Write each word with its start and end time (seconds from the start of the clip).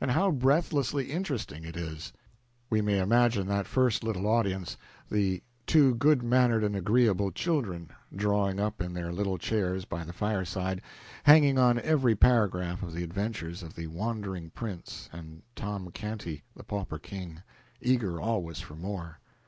And 0.00 0.12
how 0.12 0.30
breathlessly 0.30 1.06
interesting 1.10 1.64
it 1.64 1.76
is! 1.76 2.12
We 2.70 2.80
may 2.80 3.00
imagine 3.00 3.48
that 3.48 3.66
first 3.66 4.04
little 4.04 4.24
audience 4.28 4.76
the 5.10 5.42
"two 5.66 5.96
good 5.96 6.22
mannered 6.22 6.62
and 6.62 6.76
agreeable 6.76 7.32
children," 7.32 7.90
drawing 8.14 8.60
up 8.60 8.80
in 8.80 8.94
their 8.94 9.12
little 9.12 9.38
chairs 9.38 9.84
by 9.84 10.04
the 10.04 10.12
fireside, 10.12 10.82
hanging 11.24 11.58
on 11.58 11.80
every 11.80 12.14
paragraph 12.14 12.84
of 12.84 12.92
the 12.92 13.02
adventures 13.02 13.64
of 13.64 13.74
the 13.74 13.88
wandering 13.88 14.50
prince 14.50 15.08
and 15.12 15.42
Tom 15.56 15.90
Canty, 15.90 16.44
the 16.54 16.62
pauper 16.62 17.00
king, 17.00 17.42
eager 17.80 18.20
always 18.20 18.60
for 18.60 18.76
more. 18.76 19.18